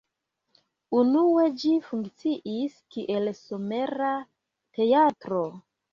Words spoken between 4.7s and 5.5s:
teatro.